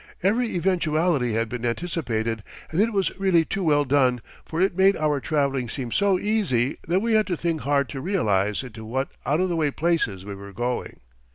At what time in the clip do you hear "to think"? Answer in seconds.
7.27-7.61